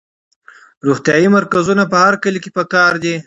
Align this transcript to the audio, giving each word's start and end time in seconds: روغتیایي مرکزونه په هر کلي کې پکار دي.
روغتیایي 0.87 1.27
مرکزونه 1.37 1.83
په 1.91 1.97
هر 2.03 2.13
کلي 2.23 2.39
کې 2.43 2.51
پکار 2.57 2.93
دي. 3.03 3.15